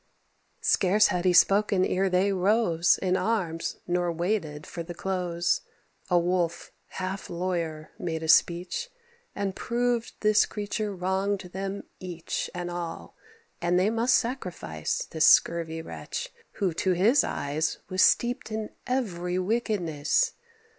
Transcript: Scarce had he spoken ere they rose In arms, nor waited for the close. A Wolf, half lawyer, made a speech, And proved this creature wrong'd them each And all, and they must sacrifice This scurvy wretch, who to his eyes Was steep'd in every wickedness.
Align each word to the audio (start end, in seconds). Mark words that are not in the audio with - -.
Scarce 0.63 1.09
had 1.09 1.25
he 1.25 1.31
spoken 1.33 1.85
ere 1.85 2.09
they 2.09 2.33
rose 2.33 2.97
In 3.03 3.15
arms, 3.15 3.77
nor 3.85 4.11
waited 4.11 4.65
for 4.65 4.81
the 4.81 4.95
close. 4.95 5.61
A 6.09 6.17
Wolf, 6.17 6.71
half 6.97 7.29
lawyer, 7.29 7.91
made 7.99 8.23
a 8.23 8.27
speech, 8.27 8.89
And 9.35 9.55
proved 9.55 10.13
this 10.21 10.47
creature 10.47 10.95
wrong'd 10.95 11.41
them 11.53 11.83
each 11.99 12.49
And 12.55 12.71
all, 12.71 13.15
and 13.61 13.77
they 13.79 13.91
must 13.91 14.15
sacrifice 14.15 15.05
This 15.05 15.27
scurvy 15.27 15.83
wretch, 15.83 16.31
who 16.53 16.73
to 16.73 16.93
his 16.93 17.23
eyes 17.23 17.77
Was 17.87 18.01
steep'd 18.01 18.51
in 18.51 18.71
every 18.87 19.37
wickedness. 19.37 20.31